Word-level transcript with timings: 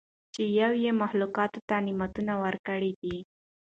چې 0.33 0.43
یو 0.59 0.71
ئي 0.79 0.89
مخلوقاتو 1.03 1.59
ته 1.67 1.75
نعمتونه 1.85 2.33
ورکړي 2.43 2.91
دي 3.01 3.17